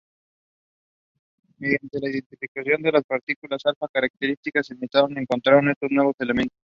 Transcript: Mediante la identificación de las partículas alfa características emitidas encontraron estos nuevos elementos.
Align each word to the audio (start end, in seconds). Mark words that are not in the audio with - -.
Mediante 1.59 1.99
la 1.99 2.09
identificación 2.09 2.81
de 2.81 2.91
las 2.91 3.03
partículas 3.03 3.61
alfa 3.67 3.87
características 3.87 4.71
emitidas 4.71 5.11
encontraron 5.11 5.69
estos 5.69 5.91
nuevos 5.91 6.15
elementos. 6.17 6.57